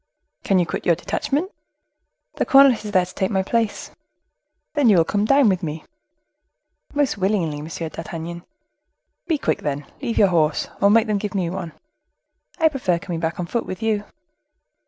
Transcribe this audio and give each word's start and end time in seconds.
"Can 0.43 0.57
you 0.57 0.65
quit 0.65 0.83
your 0.87 0.95
detachment?" 0.95 1.51
"The 2.37 2.43
cornet 2.47 2.83
is 2.83 2.91
there 2.91 3.05
to 3.05 3.13
take 3.13 3.29
my 3.29 3.43
place." 3.43 3.91
"Then 4.73 4.89
you 4.89 4.97
will 4.97 5.05
come 5.05 5.21
and 5.21 5.27
dine 5.27 5.47
with 5.47 5.61
me?" 5.61 5.85
"Most 6.95 7.19
willingly, 7.19 7.61
Monsieur 7.61 7.87
d'Artagnan." 7.87 8.43
"Be 9.27 9.37
quick, 9.37 9.59
then; 9.61 9.85
leave 10.01 10.17
your 10.17 10.29
horse, 10.29 10.69
or 10.81 10.89
make 10.89 11.05
them 11.05 11.19
give 11.19 11.35
me 11.35 11.51
one." 11.51 11.73
"I 12.57 12.67
prefer 12.67 12.97
coming 12.97 13.19
back 13.19 13.39
on 13.39 13.45
foot 13.45 13.67
with 13.67 13.83
you." 13.83 14.03